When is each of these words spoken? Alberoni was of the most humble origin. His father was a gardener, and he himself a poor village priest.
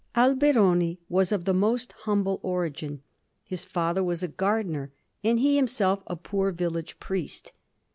Alberoni 0.15 0.97
was 1.09 1.31
of 1.31 1.45
the 1.45 1.53
most 1.53 1.91
humble 2.05 2.39
origin. 2.41 3.03
His 3.43 3.63
father 3.63 4.03
was 4.03 4.23
a 4.23 4.27
gardener, 4.27 4.91
and 5.23 5.37
he 5.39 5.57
himself 5.57 6.01
a 6.07 6.15
poor 6.15 6.51
village 6.51 6.99
priest. 6.99 7.51